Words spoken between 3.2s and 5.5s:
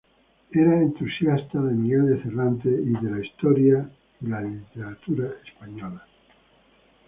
historia y la literatura